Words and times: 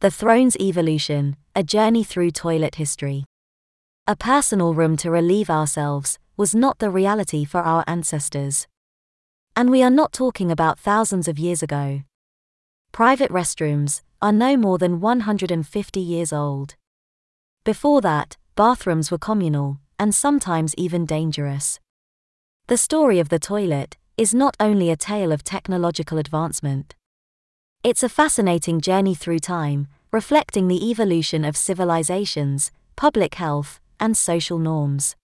The 0.00 0.10
Throne's 0.10 0.56
Evolution 0.56 1.36
A 1.54 1.62
Journey 1.62 2.02
Through 2.02 2.30
Toilet 2.30 2.76
History. 2.76 3.26
A 4.06 4.16
personal 4.16 4.72
room 4.72 4.96
to 4.96 5.10
relieve 5.10 5.50
ourselves 5.50 6.18
was 6.38 6.54
not 6.54 6.78
the 6.78 6.88
reality 6.88 7.44
for 7.44 7.60
our 7.60 7.84
ancestors. 7.86 8.66
And 9.54 9.68
we 9.68 9.82
are 9.82 9.90
not 9.90 10.14
talking 10.14 10.50
about 10.50 10.78
thousands 10.78 11.28
of 11.28 11.38
years 11.38 11.62
ago. 11.62 12.00
Private 12.92 13.30
restrooms 13.30 14.00
are 14.22 14.32
no 14.32 14.56
more 14.56 14.78
than 14.78 15.00
150 15.00 16.00
years 16.00 16.32
old. 16.32 16.76
Before 17.62 18.00
that, 18.00 18.38
bathrooms 18.56 19.10
were 19.10 19.18
communal, 19.18 19.80
and 19.98 20.14
sometimes 20.14 20.74
even 20.78 21.04
dangerous. 21.04 21.78
The 22.68 22.78
story 22.78 23.18
of 23.18 23.28
the 23.28 23.38
toilet 23.38 23.98
is 24.16 24.32
not 24.32 24.56
only 24.58 24.88
a 24.88 24.96
tale 24.96 25.30
of 25.30 25.44
technological 25.44 26.16
advancement. 26.16 26.94
It's 27.82 28.02
a 28.02 28.10
fascinating 28.10 28.82
journey 28.82 29.14
through 29.14 29.38
time, 29.38 29.88
reflecting 30.12 30.68
the 30.68 30.90
evolution 30.90 31.46
of 31.46 31.56
civilizations, 31.56 32.70
public 32.94 33.36
health, 33.36 33.80
and 33.98 34.14
social 34.14 34.58
norms. 34.58 35.16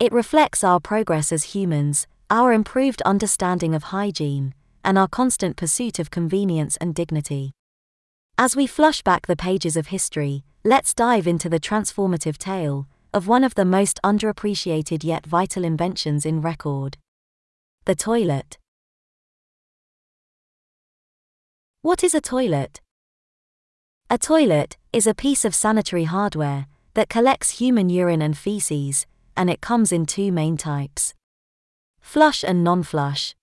It 0.00 0.10
reflects 0.10 0.64
our 0.64 0.80
progress 0.80 1.32
as 1.32 1.54
humans, 1.54 2.06
our 2.30 2.54
improved 2.54 3.02
understanding 3.02 3.74
of 3.74 3.92
hygiene, 3.92 4.54
and 4.82 4.96
our 4.96 5.06
constant 5.06 5.58
pursuit 5.58 5.98
of 5.98 6.10
convenience 6.10 6.78
and 6.78 6.94
dignity. 6.94 7.52
As 8.38 8.56
we 8.56 8.66
flush 8.66 9.02
back 9.02 9.26
the 9.26 9.36
pages 9.36 9.76
of 9.76 9.88
history, 9.88 10.44
let's 10.64 10.94
dive 10.94 11.26
into 11.26 11.50
the 11.50 11.60
transformative 11.60 12.38
tale 12.38 12.88
of 13.12 13.28
one 13.28 13.44
of 13.44 13.54
the 13.54 13.66
most 13.66 14.00
underappreciated 14.02 15.04
yet 15.04 15.26
vital 15.26 15.62
inventions 15.62 16.24
in 16.24 16.40
record 16.40 16.96
the 17.84 17.94
toilet. 17.94 18.56
What 21.86 22.02
is 22.02 22.16
a 22.16 22.20
toilet? 22.20 22.80
A 24.10 24.18
toilet 24.18 24.76
is 24.92 25.06
a 25.06 25.14
piece 25.14 25.44
of 25.44 25.54
sanitary 25.54 26.02
hardware 26.02 26.66
that 26.94 27.08
collects 27.08 27.60
human 27.60 27.88
urine 27.88 28.20
and 28.20 28.36
feces, 28.36 29.06
and 29.36 29.48
it 29.48 29.60
comes 29.60 29.92
in 29.92 30.04
two 30.04 30.32
main 30.32 30.56
types 30.56 31.14
flush 32.00 32.42
and 32.42 32.64
non 32.64 32.82
flush. 32.82 33.36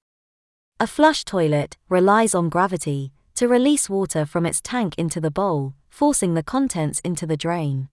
A 0.77 0.87
flush 0.87 1.23
toilet 1.23 1.77
relies 1.87 2.35
on 2.35 2.49
gravity 2.49 3.13
to 3.35 3.47
release 3.47 3.89
water 3.89 4.25
from 4.25 4.45
its 4.45 4.59
tank 4.59 4.95
into 4.97 5.21
the 5.21 5.31
bowl, 5.31 5.73
forcing 5.87 6.33
the 6.33 6.43
contents 6.43 6.99
into 6.99 7.25
the 7.25 7.37
drain. 7.37 7.87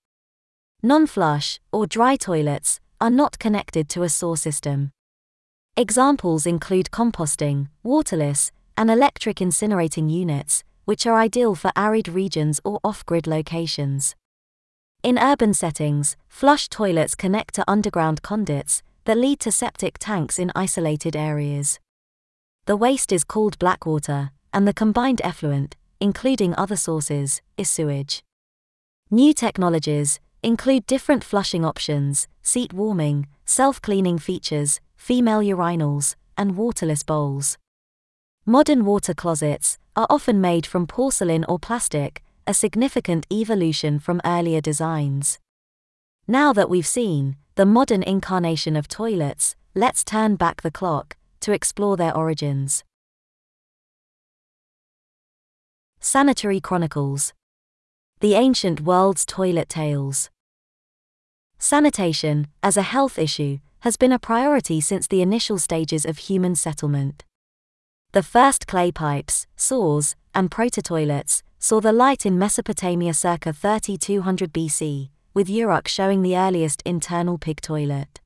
Non 0.82 1.06
flush, 1.06 1.60
or 1.72 1.86
dry 1.86 2.16
toilets, 2.16 2.80
are 3.00 3.08
not 3.22 3.38
connected 3.38 3.88
to 3.90 4.02
a 4.02 4.08
sewer 4.08 4.36
system. 4.36 4.90
Examples 5.76 6.44
include 6.44 6.90
composting, 6.90 7.68
waterless, 7.84 8.50
and 8.76 8.90
electric 8.90 9.36
incinerating 9.38 10.10
units, 10.10 10.64
which 10.84 11.06
are 11.06 11.16
ideal 11.16 11.54
for 11.54 11.72
arid 11.76 12.08
regions 12.08 12.60
or 12.64 12.80
off 12.82 13.04
grid 13.06 13.26
locations. 13.26 14.14
In 15.02 15.18
urban 15.18 15.54
settings, 15.54 16.16
flush 16.28 16.68
toilets 16.68 17.14
connect 17.14 17.54
to 17.54 17.64
underground 17.70 18.22
conduits 18.22 18.82
that 19.04 19.16
lead 19.16 19.40
to 19.40 19.52
septic 19.52 19.98
tanks 19.98 20.38
in 20.38 20.52
isolated 20.54 21.16
areas. 21.16 21.78
The 22.66 22.76
waste 22.76 23.12
is 23.12 23.24
called 23.24 23.58
blackwater, 23.58 24.30
and 24.52 24.68
the 24.68 24.74
combined 24.74 25.20
effluent, 25.24 25.76
including 26.00 26.54
other 26.54 26.76
sources, 26.76 27.40
is 27.56 27.70
sewage. 27.70 28.22
New 29.10 29.32
technologies 29.32 30.20
include 30.42 30.86
different 30.86 31.24
flushing 31.24 31.64
options, 31.64 32.28
seat 32.42 32.72
warming, 32.72 33.26
self 33.44 33.80
cleaning 33.82 34.18
features, 34.18 34.80
female 34.96 35.40
urinals, 35.40 36.14
and 36.36 36.56
waterless 36.56 37.02
bowls. 37.02 37.58
Modern 38.46 38.86
water 38.86 39.12
closets 39.12 39.76
are 39.94 40.06
often 40.08 40.40
made 40.40 40.64
from 40.64 40.86
porcelain 40.86 41.44
or 41.44 41.58
plastic, 41.58 42.22
a 42.46 42.54
significant 42.54 43.26
evolution 43.30 43.98
from 43.98 44.20
earlier 44.24 44.62
designs. 44.62 45.38
Now 46.26 46.54
that 46.54 46.70
we've 46.70 46.86
seen 46.86 47.36
the 47.56 47.66
modern 47.66 48.02
incarnation 48.02 48.76
of 48.76 48.88
toilets, 48.88 49.56
let's 49.74 50.02
turn 50.02 50.36
back 50.36 50.62
the 50.62 50.70
clock 50.70 51.16
to 51.40 51.52
explore 51.52 51.98
their 51.98 52.16
origins. 52.16 52.82
Sanitary 56.00 56.60
Chronicles 56.60 57.34
The 58.20 58.34
Ancient 58.34 58.80
World's 58.80 59.26
Toilet 59.26 59.68
Tales. 59.68 60.30
Sanitation, 61.58 62.46
as 62.62 62.78
a 62.78 62.82
health 62.82 63.18
issue, 63.18 63.58
has 63.80 63.98
been 63.98 64.12
a 64.12 64.18
priority 64.18 64.80
since 64.80 65.06
the 65.06 65.20
initial 65.20 65.58
stages 65.58 66.06
of 66.06 66.16
human 66.16 66.54
settlement. 66.54 67.24
The 68.12 68.24
first 68.24 68.66
clay 68.66 68.90
pipes, 68.90 69.46
saws, 69.54 70.16
and 70.34 70.50
proto-toilets 70.50 71.44
saw 71.60 71.80
the 71.80 71.92
light 71.92 72.26
in 72.26 72.40
Mesopotamia 72.40 73.14
circa 73.14 73.52
3200 73.52 74.52
BC, 74.52 75.10
with 75.32 75.48
Uruk 75.48 75.86
showing 75.86 76.22
the 76.22 76.36
earliest 76.36 76.82
internal 76.84 77.38
pig 77.38 77.60
toilet. 77.60 78.20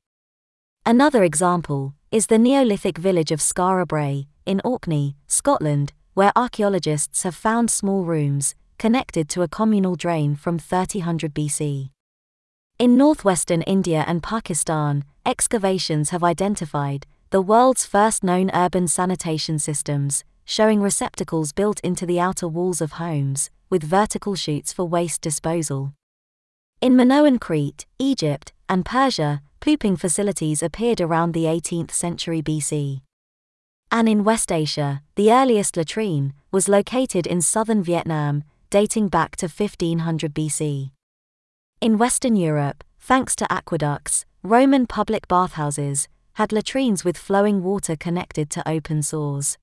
Another 0.87 1.23
example 1.23 1.93
is 2.09 2.25
the 2.27 2.39
Neolithic 2.39 2.97
village 2.97 3.31
of 3.31 3.39
Skara 3.39 3.87
Brae, 3.87 4.25
in 4.47 4.59
Orkney, 4.63 5.17
Scotland, 5.27 5.93
where 6.15 6.31
archaeologists 6.35 7.21
have 7.21 7.35
found 7.35 7.69
small 7.69 8.05
rooms 8.05 8.55
connected 8.79 9.29
to 9.29 9.43
a 9.43 9.47
communal 9.47 9.95
drain 9.95 10.35
from 10.35 10.57
3000 10.57 11.31
BC. 11.31 11.91
In 12.79 12.97
northwestern 12.97 13.61
India 13.61 14.03
and 14.07 14.23
Pakistan, 14.23 15.03
excavations 15.27 16.09
have 16.09 16.23
identified 16.23 17.05
the 17.35 17.41
world's 17.41 17.85
first 17.85 18.23
known 18.23 18.49
urban 18.53 18.87
sanitation 18.87 19.59
systems, 19.59 20.23
showing 20.45 20.81
receptacles 20.81 21.51
built 21.51 21.81
into 21.81 22.05
the 22.05 22.17
outer 22.17 22.47
walls 22.47 22.79
of 22.79 22.93
homes, 22.93 23.49
with 23.69 23.83
vertical 23.83 24.35
chutes 24.35 24.71
for 24.71 24.85
waste 24.85 25.19
disposal. 25.19 25.91
In 26.79 26.95
Minoan 26.95 27.37
Crete, 27.37 27.85
Egypt, 27.99 28.53
and 28.69 28.85
Persia, 28.85 29.41
pooping 29.59 29.97
facilities 29.97 30.63
appeared 30.63 31.01
around 31.01 31.33
the 31.33 31.43
18th 31.43 31.91
century 31.91 32.41
BC. 32.41 33.01
And 33.91 34.07
in 34.07 34.23
West 34.23 34.49
Asia, 34.49 35.01
the 35.15 35.29
earliest 35.29 35.75
latrine 35.75 36.31
was 36.53 36.69
located 36.69 37.27
in 37.27 37.41
southern 37.41 37.83
Vietnam, 37.83 38.45
dating 38.69 39.09
back 39.09 39.35
to 39.35 39.47
1500 39.47 40.33
BC. 40.33 40.91
In 41.81 41.97
Western 41.97 42.37
Europe, 42.37 42.85
thanks 42.97 43.35
to 43.35 43.51
aqueducts, 43.51 44.25
Roman 44.41 44.87
public 44.87 45.27
bathhouses 45.27 46.07
had 46.35 46.51
latrines 46.51 47.05
with 47.05 47.17
flowing 47.17 47.63
water 47.63 47.95
connected 47.95 48.49
to 48.49 48.67
open 48.67 49.01
sores. 49.01 49.57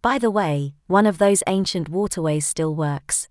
By 0.00 0.18
the 0.18 0.30
way, 0.30 0.74
one 0.86 1.04
of 1.04 1.18
those 1.18 1.42
ancient 1.46 1.90
waterways 1.90 2.46
still 2.46 2.74
works. 2.74 3.28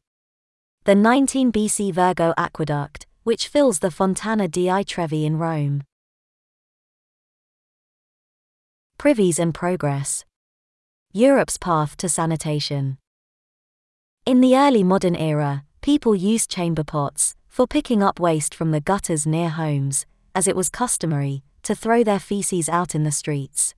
The 0.83 0.93
19 0.93 1.51
BC 1.51 1.91
Virgo 1.91 2.35
Aqueduct, 2.37 3.07
which 3.23 3.47
fills 3.47 3.79
the 3.79 3.89
Fontana 3.89 4.47
di 4.47 4.83
Trevi 4.83 5.25
in 5.25 5.37
Rome. 5.37 5.83
Privies 8.99 9.39
and 9.39 9.55
Progress 9.55 10.23
Europe's 11.11 11.57
Path 11.57 11.97
to 11.97 12.07
Sanitation. 12.07 12.99
In 14.27 14.39
the 14.39 14.55
early 14.55 14.83
modern 14.83 15.15
era, 15.15 15.63
people 15.81 16.15
used 16.15 16.51
chamber 16.51 16.83
pots 16.83 17.35
for 17.47 17.65
picking 17.65 18.03
up 18.03 18.19
waste 18.19 18.53
from 18.53 18.69
the 18.69 18.79
gutters 18.81 19.25
near 19.25 19.49
homes, 19.49 20.05
as 20.35 20.47
it 20.47 20.55
was 20.55 20.69
customary 20.69 21.43
to 21.63 21.75
throw 21.75 22.03
their 22.03 22.19
feces 22.19 22.69
out 22.69 22.95
in 22.95 23.03
the 23.03 23.11
streets. 23.11 23.73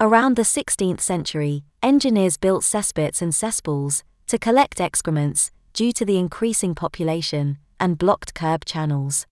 Around 0.00 0.36
the 0.36 0.42
16th 0.42 1.00
century, 1.00 1.64
engineers 1.82 2.36
built 2.36 2.62
cesspits 2.62 3.20
and 3.20 3.34
cesspools 3.34 4.04
to 4.28 4.38
collect 4.38 4.80
excrements 4.80 5.50
due 5.72 5.92
to 5.92 6.04
the 6.04 6.18
increasing 6.18 6.74
population 6.74 7.58
and 7.80 7.98
blocked 7.98 8.34
curb 8.34 8.64
channels. 8.64 9.26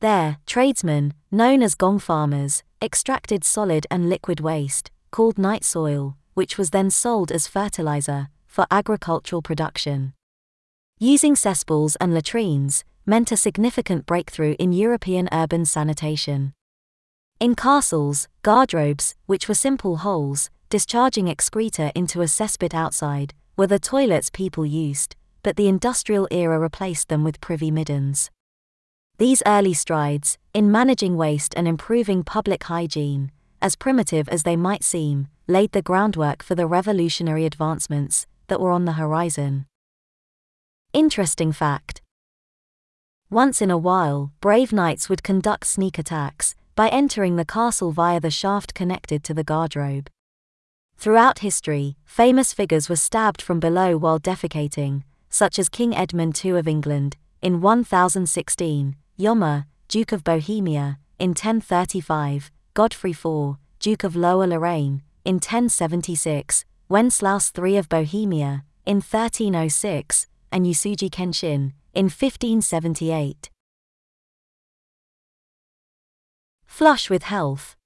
There, 0.00 0.38
tradesmen, 0.46 1.14
known 1.30 1.62
as 1.62 1.74
gong 1.74 1.98
farmers, 1.98 2.62
extracted 2.82 3.44
solid 3.44 3.86
and 3.90 4.08
liquid 4.08 4.40
waste, 4.40 4.90
called 5.10 5.38
night 5.38 5.64
soil, 5.64 6.16
which 6.34 6.58
was 6.58 6.70
then 6.70 6.90
sold 6.90 7.30
as 7.30 7.46
fertilizer 7.46 8.28
for 8.46 8.66
agricultural 8.70 9.42
production. 9.42 10.12
Using 10.98 11.36
cesspools 11.36 11.96
and 11.96 12.14
latrines 12.14 12.84
meant 13.04 13.32
a 13.32 13.36
significant 13.36 14.06
breakthrough 14.06 14.54
in 14.58 14.72
European 14.72 15.28
urban 15.32 15.64
sanitation. 15.64 16.52
In 17.40 17.54
castles, 17.54 18.28
garderobes, 18.42 19.14
which 19.26 19.48
were 19.48 19.54
simple 19.54 19.98
holes, 19.98 20.50
discharging 20.70 21.28
excreta 21.28 21.92
into 21.94 22.22
a 22.22 22.26
cesspit 22.26 22.74
outside, 22.74 23.34
were 23.56 23.66
the 23.66 23.78
toilets 23.78 24.30
people 24.30 24.64
used, 24.64 25.16
but 25.42 25.56
the 25.56 25.68
industrial 25.68 26.28
era 26.30 26.58
replaced 26.58 27.08
them 27.08 27.24
with 27.24 27.40
privy 27.40 27.70
middens. 27.70 28.30
These 29.18 29.42
early 29.46 29.74
strides, 29.74 30.38
in 30.52 30.70
managing 30.70 31.16
waste 31.16 31.54
and 31.56 31.68
improving 31.68 32.24
public 32.24 32.64
hygiene, 32.64 33.30
as 33.60 33.76
primitive 33.76 34.28
as 34.28 34.42
they 34.42 34.56
might 34.56 34.84
seem, 34.84 35.28
laid 35.46 35.72
the 35.72 35.82
groundwork 35.82 36.42
for 36.42 36.54
the 36.54 36.66
revolutionary 36.66 37.44
advancements 37.44 38.26
that 38.48 38.60
were 38.60 38.70
on 38.70 38.84
the 38.84 38.92
horizon. 38.92 39.66
Interesting 40.92 41.52
fact 41.52 42.00
Once 43.30 43.60
in 43.60 43.70
a 43.70 43.78
while, 43.78 44.32
brave 44.40 44.72
knights 44.72 45.08
would 45.08 45.22
conduct 45.22 45.66
sneak 45.66 45.98
attacks, 45.98 46.54
by 46.74 46.88
entering 46.88 47.36
the 47.36 47.44
castle 47.44 47.92
via 47.92 48.20
the 48.20 48.30
shaft 48.30 48.74
connected 48.74 49.22
to 49.24 49.34
the 49.34 49.44
garderobe. 49.44 50.08
Throughout 50.96 51.40
history, 51.40 51.96
famous 52.04 52.52
figures 52.52 52.88
were 52.88 52.96
stabbed 52.96 53.42
from 53.42 53.60
below 53.60 53.96
while 53.96 54.18
defecating, 54.18 55.02
such 55.28 55.58
as 55.58 55.68
King 55.68 55.94
Edmund 55.94 56.40
II 56.44 56.52
of 56.52 56.68
England, 56.68 57.16
in 57.42 57.60
1016, 57.60 58.96
Jaromír, 59.18 59.66
Duke 59.88 60.12
of 60.12 60.24
Bohemia, 60.24 60.98
in 61.18 61.30
1035, 61.30 62.50
Godfrey 62.72 63.10
IV, 63.10 63.56
Duke 63.78 64.04
of 64.04 64.16
Lower 64.16 64.46
Lorraine, 64.46 65.02
in 65.24 65.34
1076, 65.34 66.64
Wenceslaus 66.88 67.52
III 67.56 67.76
of 67.76 67.88
Bohemia, 67.88 68.64
in 68.86 68.96
1306, 68.96 70.26
and 70.50 70.66
Uesugi 70.66 71.10
Kenshin, 71.10 71.72
in 71.94 72.06
1578. 72.06 73.50
Flush 76.74 77.08
with 77.08 77.22
health. 77.22 77.76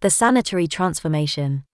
The 0.00 0.10
sanitary 0.10 0.66
transformation. 0.66 1.64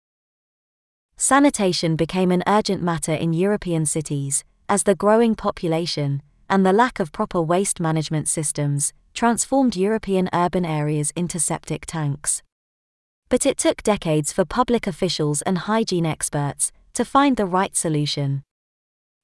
Sanitation 1.17 1.97
became 1.97 2.31
an 2.31 2.45
urgent 2.47 2.81
matter 2.81 3.13
in 3.13 3.33
European 3.33 3.85
cities, 3.85 4.45
as 4.69 4.85
the 4.85 4.95
growing 4.95 5.35
population, 5.35 6.23
and 6.49 6.65
the 6.65 6.73
lack 6.73 7.01
of 7.01 7.11
proper 7.11 7.43
waste 7.43 7.81
management 7.81 8.29
systems, 8.29 8.93
transformed 9.15 9.75
European 9.75 10.31
urban 10.33 10.65
areas 10.65 11.11
into 11.17 11.41
septic 11.41 11.87
tanks. 11.87 12.45
But 13.29 13.45
it 13.45 13.59
took 13.59 13.83
decades 13.83 14.33
for 14.33 14.45
public 14.45 14.87
officials 14.87 15.43
and 15.43 15.59
hygiene 15.59 16.07
experts 16.07 16.71
to 16.95 17.05
find 17.05 17.37
the 17.37 17.47
right 17.47 17.77
solution. 17.77 18.45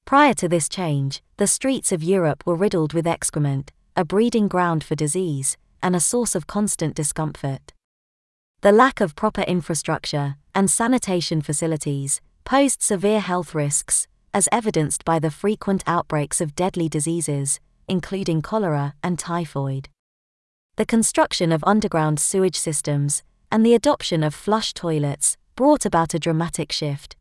Prior 0.03 0.33
to 0.33 0.49
this 0.49 0.67
change, 0.67 1.23
the 1.37 1.47
streets 1.47 1.93
of 1.93 2.03
Europe 2.03 2.43
were 2.45 2.55
riddled 2.55 2.91
with 2.91 3.07
excrement, 3.07 3.71
a 3.95 4.03
breeding 4.03 4.49
ground 4.49 4.83
for 4.83 4.95
disease, 4.95 5.55
and 5.85 5.95
a 5.95 5.99
source 5.99 6.33
of 6.33 6.47
constant 6.47 6.95
discomfort. 6.95 7.71
The 8.61 8.71
lack 8.71 9.01
of 9.01 9.15
proper 9.15 9.43
infrastructure 9.43 10.35
and 10.55 10.71
sanitation 10.71 11.43
facilities 11.43 12.21
posed 12.43 12.81
severe 12.81 13.19
health 13.19 13.53
risks, 13.53 14.07
as 14.33 14.49
evidenced 14.51 15.05
by 15.05 15.19
the 15.19 15.29
frequent 15.29 15.83
outbreaks 15.85 16.41
of 16.41 16.55
deadly 16.55 16.89
diseases, 16.89 17.59
including 17.87 18.41
cholera 18.41 18.95
and 19.03 19.19
typhoid. 19.19 19.89
The 20.75 20.87
construction 20.87 21.51
of 21.51 21.63
underground 21.67 22.19
sewage 22.19 22.57
systems 22.57 23.21
and 23.51 23.63
the 23.63 23.75
adoption 23.75 24.23
of 24.23 24.33
flush 24.33 24.73
toilets 24.73 25.37
brought 25.55 25.85
about 25.85 26.15
a 26.15 26.19
dramatic 26.19 26.71
shift. 26.71 27.15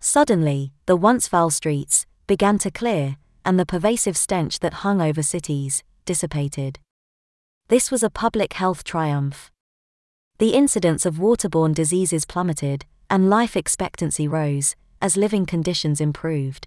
Suddenly, 0.00 0.74
the 0.84 0.96
once 0.96 1.26
foul 1.26 1.48
streets 1.48 2.04
began 2.26 2.58
to 2.58 2.70
clear, 2.70 3.16
and 3.42 3.58
the 3.58 3.64
pervasive 3.64 4.18
stench 4.18 4.58
that 4.58 4.84
hung 4.84 5.00
over 5.00 5.22
cities 5.22 5.82
dissipated. 6.04 6.78
This 7.70 7.88
was 7.92 8.02
a 8.02 8.10
public 8.10 8.54
health 8.54 8.82
triumph 8.82 9.48
the 10.40 10.54
incidence 10.54 11.06
of 11.06 11.16
waterborne 11.16 11.74
diseases 11.74 12.24
plummeted, 12.24 12.86
and 13.10 13.28
life 13.28 13.56
expectancy 13.56 14.26
rose, 14.26 14.74
as 15.00 15.18
living 15.18 15.44
conditions 15.44 16.00
improved. 16.00 16.66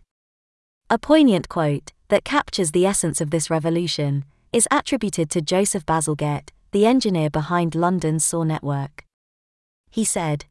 A 0.92 1.00
poignant 1.00 1.50
quote 1.50 1.92
that 2.10 2.24
captures 2.24 2.72
the 2.72 2.86
essence 2.86 3.20
of 3.20 3.32
this 3.32 3.50
revolution 3.50 4.26
is 4.54 4.68
attributed 4.70 5.32
to 5.32 5.42
Joseph 5.42 5.86
Bazalgette, 5.88 6.52
the 6.72 6.86
engineer 6.86 7.32
behind 7.32 7.74
London's 7.74 8.24
sewer 8.24 8.46
network. 8.46 9.04
He 9.90 10.06
said, 10.06 10.46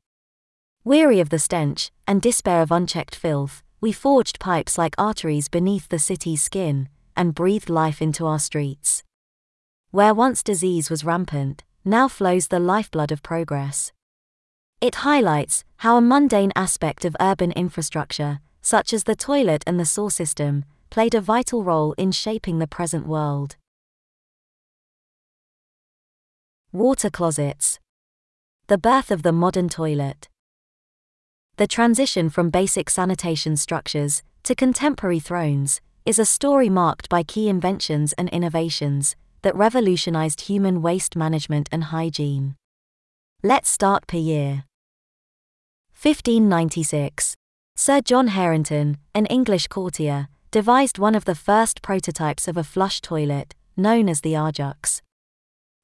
Weary 0.84 1.20
of 1.20 1.30
the 1.30 1.38
stench 1.38 1.92
and 2.06 2.20
despair 2.20 2.60
of 2.60 2.72
unchecked 2.72 3.14
filth, 3.14 3.62
we 3.80 3.92
forged 3.92 4.40
pipes 4.40 4.76
like 4.76 4.96
arteries 4.98 5.48
beneath 5.48 5.88
the 5.88 6.00
city's 6.00 6.42
skin 6.42 6.88
and 7.16 7.36
breathed 7.36 7.70
life 7.70 8.02
into 8.02 8.26
our 8.26 8.40
streets. 8.40 9.04
Where 9.92 10.14
once 10.14 10.42
disease 10.42 10.88
was 10.88 11.04
rampant, 11.04 11.64
now 11.84 12.08
flows 12.08 12.48
the 12.48 12.58
lifeblood 12.58 13.12
of 13.12 13.22
progress. 13.22 13.92
It 14.80 15.04
highlights 15.04 15.64
how 15.76 15.98
a 15.98 16.00
mundane 16.00 16.50
aspect 16.56 17.04
of 17.04 17.14
urban 17.20 17.52
infrastructure, 17.52 18.40
such 18.62 18.94
as 18.94 19.04
the 19.04 19.14
toilet 19.14 19.62
and 19.66 19.78
the 19.78 19.84
sewer 19.84 20.08
system, 20.08 20.64
played 20.88 21.14
a 21.14 21.20
vital 21.20 21.62
role 21.62 21.92
in 21.98 22.10
shaping 22.10 22.58
the 22.58 22.66
present 22.66 23.06
world. 23.06 23.56
Water 26.72 27.10
closets. 27.10 27.78
The 28.68 28.78
birth 28.78 29.10
of 29.10 29.22
the 29.22 29.32
modern 29.32 29.68
toilet. 29.68 30.30
The 31.58 31.66
transition 31.66 32.30
from 32.30 32.48
basic 32.48 32.88
sanitation 32.88 33.58
structures 33.58 34.22
to 34.44 34.54
contemporary 34.54 35.20
thrones 35.20 35.82
is 36.06 36.18
a 36.18 36.24
story 36.24 36.70
marked 36.70 37.10
by 37.10 37.22
key 37.22 37.50
inventions 37.50 38.14
and 38.14 38.30
innovations, 38.30 39.16
that 39.42 39.54
revolutionized 39.54 40.42
human 40.42 40.82
waste 40.82 41.14
management 41.14 41.68
and 41.70 41.84
hygiene. 41.84 42.56
Let's 43.42 43.68
start 43.68 44.06
per 44.06 44.16
year. 44.16 44.64
1596. 46.00 47.36
Sir 47.76 48.00
John 48.00 48.28
Harington, 48.28 48.98
an 49.14 49.26
English 49.26 49.68
courtier, 49.68 50.28
devised 50.50 50.98
one 50.98 51.14
of 51.14 51.24
the 51.24 51.34
first 51.34 51.82
prototypes 51.82 52.46
of 52.46 52.56
a 52.56 52.64
flush 52.64 53.00
toilet, 53.00 53.54
known 53.76 54.08
as 54.08 54.20
the 54.20 54.34
Ajax. 54.34 55.00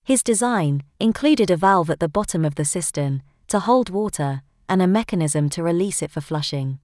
His 0.05 0.23
design 0.23 0.83
included 1.01 1.51
a 1.51 1.57
valve 1.57 1.91
at 1.91 2.01
the 2.01 2.09
bottom 2.09 2.45
of 2.45 2.55
the 2.55 2.65
cistern 2.65 3.23
to 3.49 3.61
hold 3.61 3.91
water 3.91 4.43
and 4.69 4.83
a 4.83 4.87
mechanism 4.87 5.49
to 5.51 5.63
release 5.63 6.03
it 6.03 6.11
for 6.11 6.21
flushing. 6.21 6.79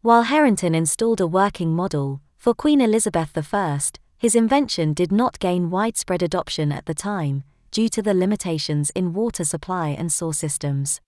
While 0.00 0.24
Harington 0.24 0.74
installed 0.74 1.20
a 1.20 1.26
working 1.26 1.74
model 1.74 2.20
for 2.36 2.54
Queen 2.54 2.80
Elizabeth 2.80 3.36
I, 3.36 3.78
his 4.22 4.36
invention 4.36 4.92
did 4.92 5.10
not 5.10 5.40
gain 5.40 5.68
widespread 5.68 6.22
adoption 6.22 6.70
at 6.70 6.86
the 6.86 6.94
time, 6.94 7.42
due 7.72 7.88
to 7.88 8.00
the 8.00 8.14
limitations 8.14 8.88
in 8.90 9.12
water 9.12 9.42
supply 9.42 9.88
and 9.88 10.12
sewer 10.12 10.32
systems. 10.32 11.00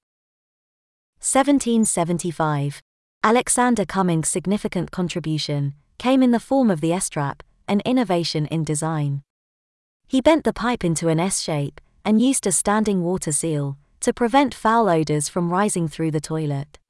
1775. 1.21 2.83
Alexander 3.23 3.85
Cummings' 3.85 4.29
significant 4.29 4.91
contribution 4.91 5.75
came 5.97 6.25
in 6.25 6.33
the 6.33 6.41
form 6.41 6.73
of 6.73 6.81
the 6.81 6.93
S-trap, 6.93 7.45
an 7.69 7.81
innovation 7.85 8.47
in 8.47 8.65
design. 8.65 9.23
He 10.09 10.21
bent 10.21 10.43
the 10.43 10.53
pipe 10.53 10.83
into 10.83 11.07
an 11.07 11.21
S 11.21 11.41
shape 11.41 11.81
and 12.05 12.21
used 12.21 12.49
a 12.49 12.51
standing 12.51 13.05
water 13.05 13.31
seal 13.31 13.79
to 14.01 14.13
prevent 14.13 14.53
foul 14.53 14.89
odors 14.89 15.29
from 15.29 15.53
rising 15.53 15.87
through 15.87 16.11
the 16.11 16.21
toilet. 16.21 16.81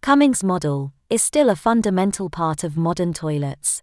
Cummings' 0.00 0.44
model 0.44 0.92
is 1.10 1.22
still 1.22 1.50
a 1.50 1.56
fundamental 1.56 2.30
part 2.30 2.62
of 2.62 2.76
modern 2.76 3.12
toilets. 3.12 3.82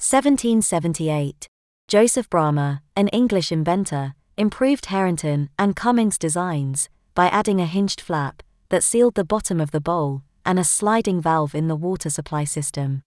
1778. 0.00 1.48
Joseph 1.88 2.30
Bramah, 2.30 2.82
an 2.94 3.08
English 3.08 3.50
inventor, 3.50 4.14
improved 4.36 4.86
Harington 4.86 5.50
and 5.58 5.74
Cummings' 5.74 6.16
designs 6.16 6.88
by 7.16 7.26
adding 7.26 7.60
a 7.60 7.66
hinged 7.66 8.00
flap 8.00 8.44
that 8.68 8.84
sealed 8.84 9.16
the 9.16 9.24
bottom 9.24 9.60
of 9.60 9.72
the 9.72 9.80
bowl 9.80 10.22
and 10.46 10.56
a 10.56 10.62
sliding 10.62 11.20
valve 11.20 11.52
in 11.52 11.66
the 11.66 11.74
water 11.74 12.10
supply 12.10 12.44
system. 12.44 13.02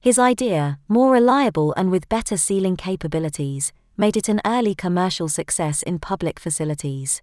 His 0.00 0.18
idea, 0.18 0.78
more 0.86 1.12
reliable 1.12 1.72
and 1.78 1.90
with 1.90 2.10
better 2.10 2.36
sealing 2.36 2.76
capabilities, 2.76 3.72
made 3.96 4.18
it 4.18 4.28
an 4.28 4.42
early 4.44 4.74
commercial 4.74 5.30
success 5.30 5.82
in 5.82 5.98
public 5.98 6.38
facilities. 6.38 7.22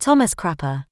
Thomas 0.00 0.34
Crapper 0.34 0.86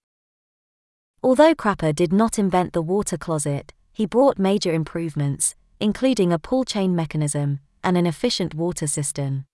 Although 1.20 1.56
Crapper 1.56 1.92
did 1.92 2.12
not 2.12 2.38
invent 2.38 2.74
the 2.74 2.82
water 2.82 3.16
closet, 3.16 3.72
he 3.92 4.06
brought 4.06 4.38
major 4.38 4.72
improvements, 4.72 5.56
including 5.80 6.32
a 6.32 6.38
pull 6.38 6.64
chain 6.64 6.94
mechanism 6.94 7.60
and 7.82 7.96
an 7.96 8.06
efficient 8.06 8.54
water 8.54 8.86
system. 8.86 9.44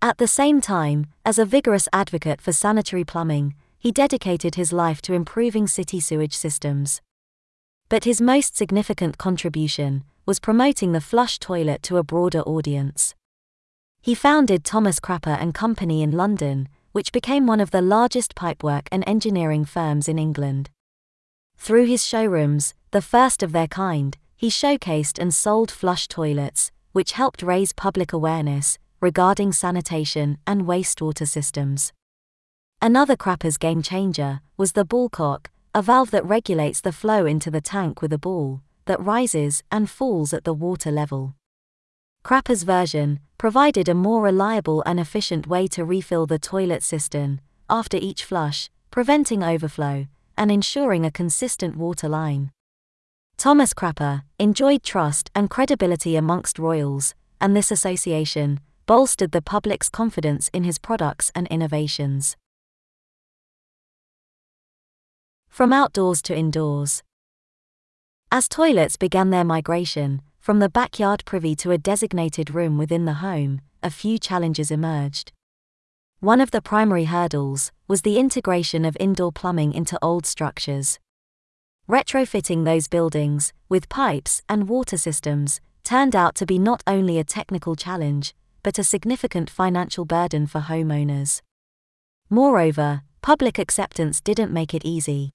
At 0.00 0.18
the 0.18 0.28
same 0.28 0.60
time, 0.60 1.08
as 1.26 1.38
a 1.38 1.44
vigorous 1.44 1.88
advocate 1.92 2.40
for 2.40 2.52
sanitary 2.52 3.04
plumbing, 3.04 3.54
he 3.78 3.92
dedicated 3.92 4.54
his 4.54 4.72
life 4.72 5.02
to 5.02 5.12
improving 5.12 5.66
city 5.66 6.00
sewage 6.00 6.34
systems. 6.34 7.02
But 7.88 8.04
his 8.04 8.20
most 8.20 8.56
significant 8.56 9.18
contribution 9.18 10.04
was 10.24 10.38
promoting 10.38 10.92
the 10.92 11.00
flush 11.00 11.38
toilet 11.38 11.82
to 11.82 11.96
a 11.96 12.04
broader 12.04 12.40
audience. 12.42 13.14
He 14.00 14.14
founded 14.14 14.64
Thomas 14.64 15.00
Crapper 15.00 15.36
and 15.38 15.52
Company 15.52 16.02
in 16.02 16.12
London, 16.12 16.68
which 16.92 17.12
became 17.12 17.46
one 17.46 17.60
of 17.60 17.70
the 17.70 17.82
largest 17.82 18.34
pipework 18.34 18.86
and 18.90 19.04
engineering 19.06 19.64
firms 19.64 20.08
in 20.08 20.18
England. 20.18 20.70
Through 21.56 21.86
his 21.86 22.06
showrooms, 22.06 22.74
the 22.90 23.02
first 23.02 23.42
of 23.42 23.52
their 23.52 23.66
kind, 23.66 24.16
he 24.40 24.48
showcased 24.48 25.18
and 25.18 25.34
sold 25.34 25.70
flush 25.70 26.08
toilets, 26.08 26.70
which 26.92 27.12
helped 27.12 27.42
raise 27.42 27.74
public 27.74 28.10
awareness 28.10 28.78
regarding 28.98 29.52
sanitation 29.52 30.38
and 30.46 30.62
wastewater 30.62 31.28
systems. 31.28 31.92
Another 32.80 33.16
Crapper's 33.16 33.58
game 33.58 33.82
changer 33.82 34.40
was 34.56 34.72
the 34.72 34.86
ballcock, 34.86 35.48
a 35.74 35.82
valve 35.82 36.10
that 36.12 36.24
regulates 36.24 36.80
the 36.80 36.90
flow 36.90 37.26
into 37.26 37.50
the 37.50 37.60
tank 37.60 38.00
with 38.00 38.14
a 38.14 38.18
ball 38.18 38.62
that 38.86 39.04
rises 39.04 39.62
and 39.70 39.90
falls 39.90 40.32
at 40.32 40.44
the 40.44 40.54
water 40.54 40.90
level. 40.90 41.34
Crapper's 42.22 42.62
version 42.62 43.20
provided 43.36 43.90
a 43.90 43.94
more 43.94 44.22
reliable 44.22 44.82
and 44.86 44.98
efficient 44.98 45.46
way 45.48 45.66
to 45.66 45.84
refill 45.84 46.24
the 46.24 46.38
toilet 46.38 46.82
cistern 46.82 47.42
after 47.68 47.98
each 47.98 48.24
flush, 48.24 48.70
preventing 48.90 49.42
overflow 49.42 50.06
and 50.38 50.50
ensuring 50.50 51.04
a 51.04 51.10
consistent 51.10 51.76
water 51.76 52.08
line. 52.08 52.50
Thomas 53.40 53.72
Crapper 53.72 54.24
enjoyed 54.38 54.82
trust 54.82 55.30
and 55.34 55.48
credibility 55.48 56.14
amongst 56.14 56.58
royals, 56.58 57.14
and 57.40 57.56
this 57.56 57.70
association 57.70 58.60
bolstered 58.84 59.32
the 59.32 59.40
public's 59.40 59.88
confidence 59.88 60.50
in 60.52 60.64
his 60.64 60.76
products 60.76 61.32
and 61.34 61.46
innovations. 61.46 62.36
From 65.48 65.72
outdoors 65.72 66.20
to 66.20 66.36
indoors. 66.36 67.02
As 68.30 68.46
toilets 68.46 68.98
began 68.98 69.30
their 69.30 69.42
migration, 69.42 70.20
from 70.38 70.58
the 70.58 70.68
backyard 70.68 71.24
privy 71.24 71.56
to 71.56 71.70
a 71.70 71.78
designated 71.78 72.54
room 72.54 72.76
within 72.76 73.06
the 73.06 73.24
home, 73.24 73.62
a 73.82 73.88
few 73.88 74.18
challenges 74.18 74.70
emerged. 74.70 75.32
One 76.18 76.42
of 76.42 76.50
the 76.50 76.60
primary 76.60 77.04
hurdles 77.04 77.72
was 77.88 78.02
the 78.02 78.18
integration 78.18 78.84
of 78.84 78.98
indoor 79.00 79.32
plumbing 79.32 79.72
into 79.72 79.98
old 80.02 80.26
structures. 80.26 80.98
Retrofitting 81.90 82.64
those 82.64 82.86
buildings 82.86 83.52
with 83.68 83.88
pipes 83.88 84.42
and 84.48 84.68
water 84.68 84.96
systems 84.96 85.60
turned 85.82 86.14
out 86.14 86.36
to 86.36 86.46
be 86.46 86.56
not 86.56 86.84
only 86.86 87.18
a 87.18 87.24
technical 87.24 87.74
challenge, 87.74 88.32
but 88.62 88.78
a 88.78 88.84
significant 88.84 89.50
financial 89.50 90.04
burden 90.04 90.46
for 90.46 90.60
homeowners. 90.60 91.40
Moreover, 92.28 93.02
public 93.22 93.58
acceptance 93.58 94.20
didn't 94.20 94.52
make 94.52 94.72
it 94.72 94.84
easy. 94.84 95.32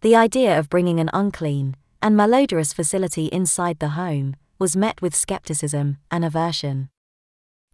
The 0.00 0.16
idea 0.16 0.58
of 0.58 0.70
bringing 0.70 0.98
an 0.98 1.10
unclean 1.12 1.76
and 2.00 2.16
malodorous 2.16 2.72
facility 2.72 3.26
inside 3.26 3.78
the 3.78 3.90
home 4.00 4.34
was 4.58 4.78
met 4.78 5.02
with 5.02 5.14
skepticism 5.14 5.98
and 6.10 6.24
aversion. 6.24 6.88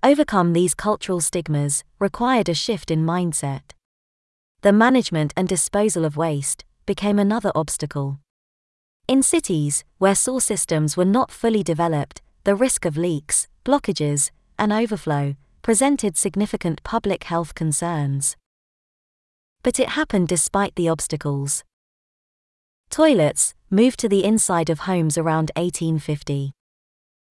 Overcome 0.02 0.54
these 0.54 0.74
cultural 0.74 1.20
stigmas 1.20 1.84
required 2.00 2.48
a 2.48 2.54
shift 2.54 2.90
in 2.90 3.06
mindset. 3.06 3.74
The 4.62 4.72
management 4.72 5.32
and 5.36 5.46
disposal 5.46 6.04
of 6.04 6.16
waste 6.16 6.64
became 6.86 7.18
another 7.18 7.52
obstacle. 7.54 8.18
In 9.08 9.22
cities, 9.22 9.84
where 9.98 10.14
sewer 10.14 10.40
systems 10.40 10.96
were 10.96 11.04
not 11.04 11.30
fully 11.30 11.62
developed, 11.62 12.22
the 12.44 12.54
risk 12.54 12.84
of 12.84 12.96
leaks, 12.96 13.48
blockages, 13.64 14.30
and 14.58 14.72
overflow 14.72 15.36
presented 15.62 16.16
significant 16.16 16.82
public 16.82 17.24
health 17.24 17.54
concerns. 17.54 18.36
But 19.62 19.78
it 19.78 19.90
happened 19.90 20.28
despite 20.28 20.74
the 20.74 20.88
obstacles. 20.88 21.62
Toilets 22.90 23.54
moved 23.70 23.98
to 24.00 24.08
the 24.08 24.24
inside 24.24 24.68
of 24.68 24.80
homes 24.80 25.16
around 25.16 25.50
1850. 25.56 26.52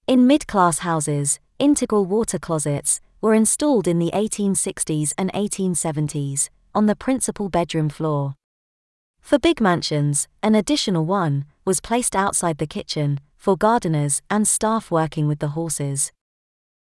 In 0.07 0.27
mid 0.27 0.47
class 0.47 0.79
houses, 0.79 1.39
integral 1.59 2.05
water 2.05 2.39
closets 2.39 2.99
were 3.21 3.33
installed 3.33 3.87
in 3.87 3.99
the 3.99 4.11
1860s 4.13 5.13
and 5.17 5.31
1870s 5.33 6.49
on 6.73 6.87
the 6.87 6.95
principal 6.95 7.49
bedroom 7.49 7.89
floor. 7.89 8.33
For 9.21 9.39
big 9.39 9.61
mansions, 9.61 10.27
an 10.43 10.55
additional 10.55 11.05
one 11.05 11.45
was 11.63 11.79
placed 11.79 12.15
outside 12.15 12.57
the 12.57 12.67
kitchen 12.67 13.19
for 13.37 13.55
gardeners 13.55 14.21
and 14.29 14.47
staff 14.47 14.91
working 14.91 15.27
with 15.27 15.39
the 15.39 15.49
horses. 15.49 16.11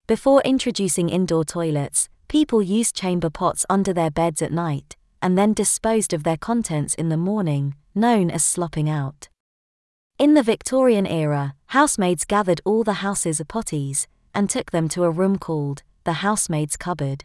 Before 0.07 0.41
introducing 0.43 1.09
indoor 1.09 1.45
toilets, 1.45 2.09
people 2.29 2.63
used 2.63 2.97
chamber 2.97 3.31
pots 3.31 3.67
under 3.69 3.93
their 3.93 4.11
beds 4.11 4.43
at 4.43 4.53
night 4.53 4.97
and 5.23 5.37
then 5.37 5.53
disposed 5.53 6.13
of 6.13 6.25
their 6.25 6.37
contents 6.37 6.95
in 6.95 7.11
the 7.11 7.17
morning, 7.17 7.75
known 7.95 8.31
as 8.31 8.45
slopping 8.45 8.89
out. 8.89 9.29
In 10.19 10.35
the 10.35 10.43
Victorian 10.43 11.07
era, 11.07 11.55
housemaids 11.67 12.25
gathered 12.25 12.61
all 12.65 12.85
the 12.85 13.05
house's 13.05 13.41
potties 13.43 14.07
and 14.35 14.49
took 14.49 14.71
them 14.71 14.89
to 14.91 15.05
a 15.05 15.11
room 15.11 15.39
called 15.39 15.83
the 16.05 16.15
housemaid's 16.25 16.77
cupboard. 16.77 17.25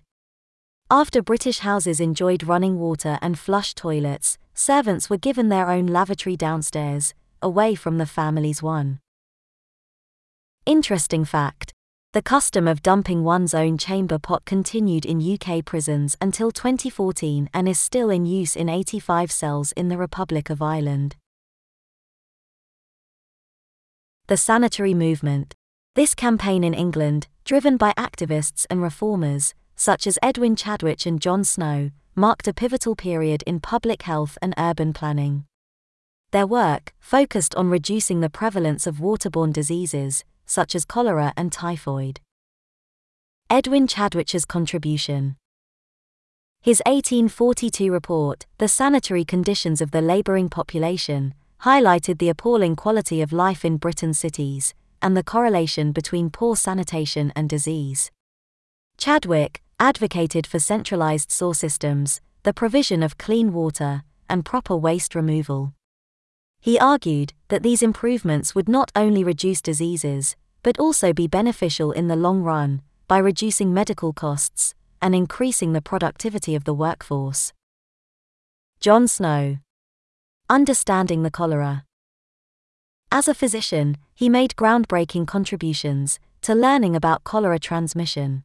After 0.89 1.21
British 1.21 1.59
houses 1.59 2.00
enjoyed 2.00 2.43
running 2.43 2.79
water 2.79 3.17
and 3.21 3.39
flush 3.39 3.74
toilets, 3.74 4.38
servants 4.55 5.09
were 5.09 5.17
given 5.17 5.50
their 5.50 5.69
own 5.69 5.85
lavatory 5.85 6.35
downstairs, 6.35 7.13
away 7.41 7.75
from 7.75 8.00
the 8.00 8.07
family's 8.07 8.63
one. 8.63 9.00
Interesting 10.65 11.25
fact 11.25 11.74
the 12.13 12.21
custom 12.21 12.65
of 12.65 12.81
dumping 12.81 13.25
one's 13.25 13.53
own 13.53 13.77
chamber 13.77 14.17
pot 14.17 14.45
continued 14.45 15.05
in 15.05 15.19
UK 15.21 15.65
prisons 15.65 16.15
until 16.21 16.50
2014 16.50 17.50
and 17.53 17.67
is 17.67 17.77
still 17.77 18.09
in 18.09 18.25
use 18.25 18.55
in 18.55 18.69
85 18.69 19.29
cells 19.31 19.74
in 19.74 19.89
the 19.89 19.97
Republic 19.97 20.50
of 20.50 20.62
Ireland. 20.62 21.17
The 24.27 24.38
sanitary 24.38 24.93
movement 24.93 25.53
this 25.95 26.13
campaign 26.13 26.65
in 26.65 26.74
England, 26.74 27.27
driven 27.45 27.77
by 27.77 27.93
activists 27.93 28.65
and 28.69 28.81
reformers, 28.81 29.53
such 29.77 30.05
as 30.05 30.19
Edwin 30.21 30.57
Chadwick 30.57 31.05
and 31.05 31.21
John 31.21 31.45
Snow, 31.45 31.91
marked 32.15 32.48
a 32.48 32.53
pivotal 32.53 32.95
period 32.95 33.43
in 33.45 33.60
public 33.60 34.03
health 34.03 34.38
and 34.41 34.53
urban 34.57 34.93
planning. 34.93 35.45
Their 36.31 36.48
work 36.48 36.93
focused 37.00 37.53
on 37.55 37.69
reducing 37.69 38.22
the 38.22 38.29
prevalence 38.29 38.88
of 38.88 38.98
waterborne 38.98 39.51
diseases, 39.51 40.24
such 40.45 40.75
as 40.75 40.86
cholera 40.86 41.34
and 41.36 41.51
typhoid. 41.51 42.22
Edwin 43.50 43.86
Chadwick's 43.86 44.45
contribution. 44.45 45.36
His 46.62 46.81
1842 46.86 47.91
report, 47.91 48.45
The 48.57 48.67
Sanitary 48.67 49.24
Conditions 49.24 49.81
of 49.81 49.91
the 49.91 50.01
Labouring 50.01 50.50
Population, 50.50 51.34
highlighted 51.62 52.19
the 52.19 52.29
appalling 52.29 52.75
quality 52.75 53.22
of 53.22 53.31
life 53.31 53.63
in 53.63 53.77
Britain's 53.77 54.19
cities, 54.19 54.74
and 55.01 55.15
the 55.15 55.24
correlation 55.24 55.91
between 55.91 56.29
poor 56.29 56.55
sanitation 56.55 57.31
and 57.36 57.50
disease. 57.50 58.10
Chadwick 58.98 59.62
advocated 59.79 60.48
for 60.48 60.60
centralized 60.60 61.32
sewer 61.32 61.53
systems, 61.53 62.22
the 62.44 62.53
provision 62.53 63.03
of 63.03 63.17
clean 63.17 63.53
water, 63.53 64.03
and 64.29 64.46
proper 64.46 64.75
waste 64.75 65.15
removal. 65.15 65.74
He 66.60 66.79
argued 66.79 67.34
that 67.50 67.63
these 67.63 67.84
improvements 67.84 68.55
would 68.55 68.70
not 68.70 68.91
only 68.96 69.24
reduce 69.24 69.62
diseases, 69.62 70.36
but 70.63 70.79
also 70.79 71.13
be 71.13 71.27
beneficial 71.27 71.91
in 71.91 72.08
the 72.08 72.15
long 72.15 72.41
run 72.41 72.82
by 73.08 73.17
reducing 73.17 73.74
medical 73.74 74.13
costs 74.13 74.74
and 75.01 75.13
increasing 75.13 75.74
the 75.74 75.82
productivity 75.82 76.55
of 76.55 76.63
the 76.63 76.74
workforce. 76.74 77.53
John 78.79 79.08
Snow 79.08 79.58
Understanding 80.50 81.24
the 81.24 81.32
Cholera 81.32 81.86
as 83.12 83.27
a 83.27 83.34
physician, 83.34 83.98
he 84.13 84.27
made 84.27 84.55
groundbreaking 84.55 85.27
contributions 85.27 86.20
to 86.41 86.53
learning 86.53 86.96
about 86.96 87.24
cholera 87.24 87.60
transmission. 87.60 88.44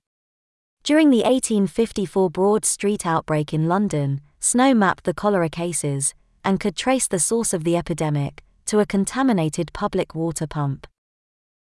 During 0.83 1.11
the 1.11 1.19
1854 1.19 2.31
Broad 2.31 2.65
Street 2.65 3.05
outbreak 3.05 3.53
in 3.53 3.69
London, 3.69 4.23
Snow 4.41 4.73
mapped 4.75 5.05
the 5.05 5.13
cholera 5.13 5.51
cases 5.51 6.15
and 6.43 6.59
could 6.59 6.75
trace 6.75 7.07
the 7.07 7.19
source 7.19 7.53
of 7.53 7.65
the 7.65 7.77
epidemic 7.77 8.43
to 8.65 8.81
a 8.81 8.87
contaminated 8.87 9.73
public 9.75 10.15
water 10.15 10.47
pump. 10.47 10.87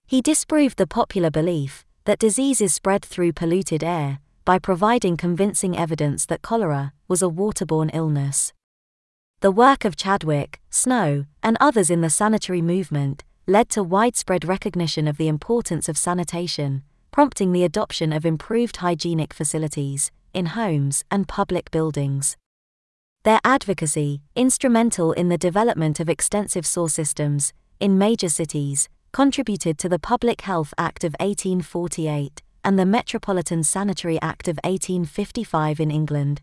He 0.06 0.22
disproved 0.22 0.78
the 0.78 0.86
popular 0.86 1.30
belief 1.30 1.84
that 2.04 2.18
diseases 2.18 2.72
spread 2.72 3.04
through 3.04 3.34
polluted 3.34 3.84
air 3.84 4.18
by 4.44 4.58
providing 4.58 5.16
convincing 5.16 5.76
evidence 5.76 6.24
that 6.26 6.42
cholera 6.42 6.92
was 7.06 7.22
a 7.22 7.28
waterborne 7.28 7.90
illness. 7.92 8.52
The 9.40 9.50
work 9.50 9.84
of 9.84 9.94
Chadwick, 9.94 10.60
Snow, 10.70 11.26
and 11.42 11.56
others 11.60 11.90
in 11.90 12.00
the 12.00 12.10
sanitary 12.10 12.62
movement 12.62 13.24
led 13.46 13.68
to 13.70 13.82
widespread 13.82 14.46
recognition 14.46 15.06
of 15.06 15.16
the 15.16 15.28
importance 15.28 15.88
of 15.88 15.98
sanitation, 15.98 16.82
prompting 17.12 17.52
the 17.52 17.62
adoption 17.62 18.12
of 18.12 18.24
improved 18.24 18.78
hygienic 18.78 19.34
facilities 19.34 20.10
in 20.32 20.46
homes 20.46 21.04
and 21.10 21.28
public 21.28 21.70
buildings. 21.70 22.38
Their 23.22 23.38
advocacy, 23.44 24.22
instrumental 24.34 25.12
in 25.12 25.28
the 25.28 25.38
development 25.38 26.00
of 26.00 26.08
extensive 26.08 26.66
sewer 26.66 26.88
systems 26.88 27.52
in 27.78 27.98
major 27.98 28.30
cities, 28.30 28.88
contributed 29.12 29.76
to 29.78 29.88
the 29.90 29.98
Public 29.98 30.40
Health 30.40 30.72
Act 30.78 31.04
of 31.04 31.12
1848 31.20 32.42
and 32.64 32.78
the 32.78 32.86
Metropolitan 32.86 33.62
Sanitary 33.62 34.20
Act 34.22 34.48
of 34.48 34.58
1855 34.64 35.80
in 35.80 35.90
England. 35.90 36.40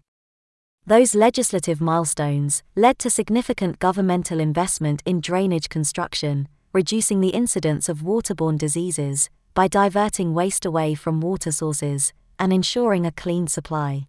Those 0.85 1.15
legislative 1.15 1.81
milestones 1.81 2.61
led 2.75 2.99
to 2.99 3.09
significant 3.09 3.79
governmental 3.79 4.39
investment 4.39 5.01
in 5.05 5.19
drainage 5.19 5.69
construction, 5.69 6.47
reducing 6.73 7.21
the 7.21 7.29
incidence 7.29 7.89
of 7.89 7.99
waterborne 7.99 8.57
diseases 8.57 9.29
by 9.53 9.67
diverting 9.67 10.33
waste 10.33 10.65
away 10.65 10.95
from 10.95 11.21
water 11.21 11.51
sources 11.51 12.13
and 12.37 12.53
ensuring 12.53 13.05
a 13.05 13.11
clean 13.11 13.47
supply. 13.47 14.07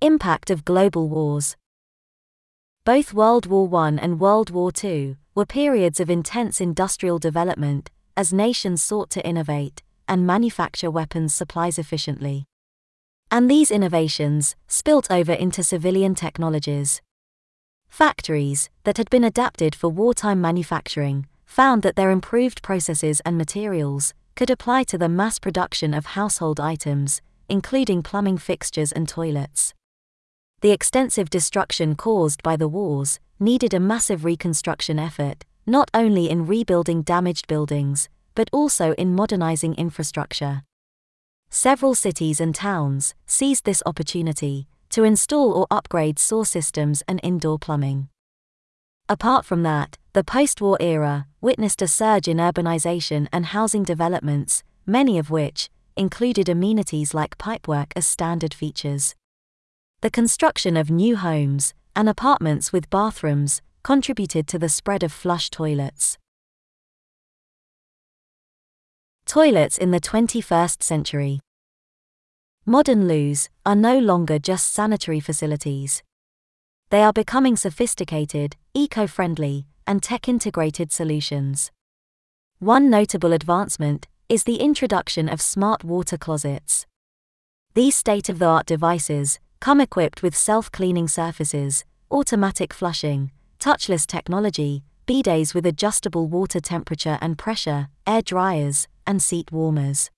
Impact 0.00 0.50
of 0.50 0.64
global 0.64 1.08
wars. 1.08 1.56
Both 2.84 3.14
World 3.14 3.46
War 3.46 3.68
I 3.74 3.88
and 4.00 4.20
World 4.20 4.50
War 4.50 4.70
II 4.82 5.16
were 5.34 5.46
periods 5.46 6.00
of 6.00 6.10
intense 6.10 6.60
industrial 6.60 7.18
development 7.18 7.90
as 8.16 8.32
nations 8.32 8.82
sought 8.82 9.10
to 9.10 9.26
innovate 9.26 9.82
and 10.08 10.26
manufacture 10.26 10.90
weapons 10.90 11.34
supplies 11.34 11.78
efficiently. 11.78 12.46
And 13.30 13.50
these 13.50 13.70
innovations 13.70 14.54
spilt 14.68 15.10
over 15.10 15.32
into 15.32 15.64
civilian 15.64 16.14
technologies. 16.14 17.02
Factories 17.88 18.70
that 18.84 18.98
had 18.98 19.10
been 19.10 19.24
adapted 19.24 19.74
for 19.74 19.88
wartime 19.88 20.40
manufacturing 20.40 21.26
found 21.46 21.82
that 21.82 21.96
their 21.96 22.10
improved 22.10 22.62
processes 22.62 23.20
and 23.24 23.38
materials 23.38 24.12
could 24.34 24.50
apply 24.50 24.84
to 24.84 24.98
the 24.98 25.08
mass 25.08 25.38
production 25.38 25.94
of 25.94 26.06
household 26.06 26.60
items, 26.60 27.22
including 27.48 28.02
plumbing 28.02 28.36
fixtures 28.36 28.92
and 28.92 29.08
toilets. 29.08 29.72
The 30.60 30.72
extensive 30.72 31.30
destruction 31.30 31.94
caused 31.94 32.42
by 32.42 32.56
the 32.56 32.68
wars 32.68 33.20
needed 33.38 33.72
a 33.72 33.80
massive 33.80 34.24
reconstruction 34.24 34.98
effort, 34.98 35.44
not 35.66 35.90
only 35.94 36.28
in 36.28 36.46
rebuilding 36.46 37.02
damaged 37.02 37.46
buildings, 37.46 38.08
but 38.34 38.50
also 38.52 38.92
in 38.92 39.14
modernizing 39.14 39.74
infrastructure. 39.74 40.62
Several 41.48 41.94
cities 41.94 42.40
and 42.40 42.54
towns 42.54 43.14
seized 43.26 43.64
this 43.64 43.82
opportunity 43.86 44.66
to 44.90 45.04
install 45.04 45.52
or 45.52 45.66
upgrade 45.70 46.18
sewer 46.18 46.44
systems 46.44 47.02
and 47.08 47.20
indoor 47.22 47.58
plumbing. 47.58 48.08
Apart 49.08 49.44
from 49.44 49.62
that, 49.62 49.98
the 50.14 50.24
post 50.24 50.60
war 50.60 50.76
era 50.80 51.28
witnessed 51.40 51.80
a 51.80 51.86
surge 51.86 52.26
in 52.26 52.38
urbanization 52.38 53.28
and 53.32 53.46
housing 53.46 53.84
developments, 53.84 54.64
many 54.84 55.16
of 55.16 55.30
which 55.30 55.70
included 55.96 56.48
amenities 56.48 57.14
like 57.14 57.38
pipework 57.38 57.92
as 57.94 58.04
standard 58.04 58.52
features. 58.52 59.14
The 60.00 60.10
construction 60.10 60.76
of 60.76 60.90
new 60.90 61.16
homes 61.16 61.72
and 61.94 62.08
apartments 62.08 62.72
with 62.72 62.90
bathrooms 62.90 63.62
contributed 63.84 64.48
to 64.48 64.58
the 64.58 64.68
spread 64.68 65.04
of 65.04 65.12
flush 65.12 65.50
toilets. 65.50 66.18
Toilets 69.24 69.78
in 69.78 69.92
the 69.92 70.00
21st 70.00 70.82
century. 70.82 71.40
Modern 72.64 73.06
loos 73.06 73.48
are 73.64 73.76
no 73.76 73.98
longer 74.00 74.40
just 74.40 74.72
sanitary 74.72 75.20
facilities. 75.20 76.02
They 76.90 77.02
are 77.02 77.12
becoming 77.12 77.56
sophisticated, 77.56 78.54
eco 78.72 79.08
friendly, 79.08 79.66
and 79.88 80.00
tech 80.00 80.28
integrated 80.28 80.92
solutions. 80.92 81.72
One 82.60 82.88
notable 82.88 83.32
advancement 83.32 84.06
is 84.28 84.44
the 84.44 84.56
introduction 84.56 85.28
of 85.28 85.40
smart 85.40 85.82
water 85.82 86.16
closets. 86.16 86.86
These 87.74 87.96
state 87.96 88.28
of 88.28 88.38
the 88.38 88.46
art 88.46 88.66
devices 88.66 89.40
come 89.58 89.80
equipped 89.80 90.22
with 90.22 90.36
self 90.36 90.70
cleaning 90.70 91.08
surfaces, 91.08 91.84
automatic 92.08 92.72
flushing, 92.72 93.32
touchless 93.58 94.06
technology, 94.06 94.84
bidets 95.08 95.54
with 95.54 95.66
adjustable 95.66 96.28
water 96.28 96.60
temperature 96.60 97.18
and 97.20 97.36
pressure, 97.36 97.88
air 98.06 98.22
dryers, 98.22 98.86
and 99.06 99.20
seat 99.20 99.50
warmers. 99.50 100.10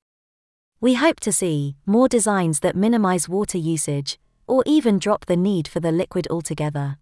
We 0.83 0.95
hope 0.95 1.19
to 1.21 1.33
see 1.33 1.77
more 1.87 2.09
designs 2.09 2.61
that 2.61 2.77
minimize 2.77 3.27
water 3.27 3.59
usage, 3.59 4.19
or 4.49 4.63
even 4.67 4.99
drop 4.99 5.27
the 5.27 5.37
need 5.37 5.69
for 5.69 5.81
the 5.81 5.93
liquid 5.93 6.27
altogether. 6.31 6.99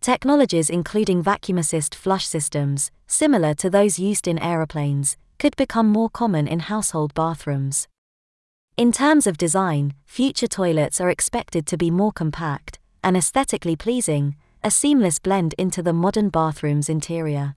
Technologies 0.00 0.68
including 0.68 1.22
vacuum 1.22 1.58
assist 1.58 1.94
flush 1.94 2.26
systems, 2.26 2.90
similar 3.06 3.54
to 3.54 3.70
those 3.70 3.98
used 3.98 4.28
in 4.28 4.38
aeroplanes, 4.38 5.16
could 5.38 5.56
become 5.56 5.88
more 5.88 6.10
common 6.10 6.46
in 6.46 6.60
household 6.60 7.14
bathrooms. 7.14 7.88
In 8.76 8.92
terms 8.92 9.26
of 9.26 9.38
design, 9.38 9.94
future 10.04 10.48
toilets 10.48 11.00
are 11.00 11.08
expected 11.08 11.66
to 11.66 11.76
be 11.76 11.90
more 11.90 12.12
compact 12.12 12.78
and 13.02 13.16
aesthetically 13.16 13.76
pleasing, 13.76 14.36
a 14.62 14.70
seamless 14.70 15.18
blend 15.18 15.54
into 15.58 15.82
the 15.82 15.92
modern 15.92 16.28
bathroom's 16.28 16.88
interior. 16.88 17.54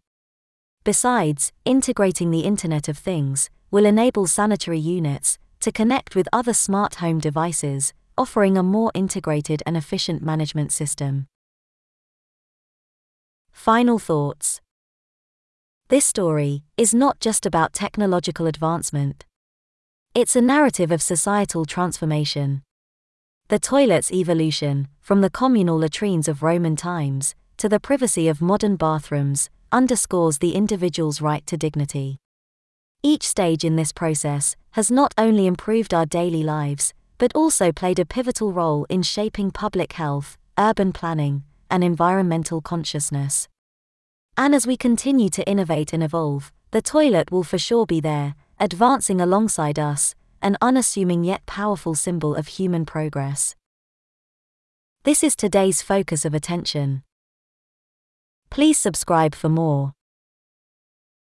Besides, 0.84 1.52
integrating 1.66 2.32
the 2.32 2.42
Internet 2.42 2.88
of 2.88 2.98
Things 2.98 3.50
will 3.72 3.86
enable 3.86 4.28
sanitary 4.28 4.80
units 4.80 5.38
to 5.62 5.72
connect 5.72 6.16
with 6.16 6.30
other 6.32 6.54
smart 6.54 6.96
home 6.96 7.20
devices, 7.20 7.94
offering 8.18 8.58
a 8.58 8.64
more 8.64 8.92
integrated 8.94 9.62
and 9.66 9.78
efficient 9.78 10.24
management 10.24 10.72
system. 10.72 11.28
Final 13.52 14.00
thoughts 14.00 14.62
This 15.90 16.06
story 16.06 16.64
is 16.78 16.94
not 16.94 17.20
just 17.20 17.46
about 17.46 17.74
technological 17.74 18.48
advancement, 18.48 19.26
it's 20.18 20.36
a 20.36 20.42
narrative 20.42 20.92
of 20.92 21.02
societal 21.02 21.64
transformation. 21.66 22.64
The 23.50 23.60
toilet's 23.60 24.12
evolution, 24.12 24.88
from 25.00 25.22
the 25.22 25.30
communal 25.30 25.78
latrines 25.78 26.28
of 26.28 26.42
Roman 26.42 26.76
times 26.76 27.36
to 27.58 27.70
the 27.70 27.80
privacy 27.80 28.28
of 28.28 28.42
modern 28.42 28.78
bathrooms, 28.78 29.52
underscores 29.72 30.40
the 30.40 30.56
individual's 30.56 31.22
right 31.22 31.46
to 31.46 31.56
dignity. 31.56 32.18
Each 33.04 33.28
stage 33.28 33.64
in 33.64 33.76
this 33.76 33.92
process 33.92 34.56
has 34.72 34.90
not 34.90 35.14
only 35.20 35.46
improved 35.46 35.94
our 35.94 36.08
daily 36.08 36.42
lives, 36.42 36.96
but 37.18 37.36
also 37.36 37.72
played 37.72 38.00
a 38.00 38.06
pivotal 38.06 38.52
role 38.54 38.86
in 38.90 39.02
shaping 39.02 39.52
public 39.52 39.94
health, 39.94 40.38
urban 40.58 40.94
planning, 40.94 41.44
and 41.70 41.84
environmental 41.84 42.62
consciousness. 42.62 43.48
And 44.38 44.54
as 44.54 44.68
we 44.68 44.78
continue 44.78 45.30
to 45.30 45.48
innovate 45.50 45.94
and 45.94 46.04
evolve, 46.04 46.52
the 46.72 46.82
toilet 46.82 47.32
will 47.32 47.44
for 47.44 47.58
sure 47.58 47.86
be 47.86 48.00
there, 48.00 48.36
advancing 48.60 49.20
alongside 49.20 49.80
us, 49.80 50.14
an 50.42 50.58
unassuming 50.62 51.24
yet 51.24 51.46
powerful 51.46 51.96
symbol 51.96 52.36
of 52.36 52.48
human 52.48 52.86
progress. 52.86 53.56
This 55.04 55.24
is 55.24 55.36
today's 55.36 55.82
focus 55.82 56.26
of 56.26 56.34
attention. 56.34 57.04
Please 58.50 58.78
subscribe 58.78 59.34
for 59.34 59.50
more. 59.50 59.94